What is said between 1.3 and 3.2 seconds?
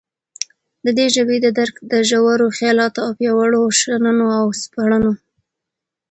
ددرک دژورو خیالاتو او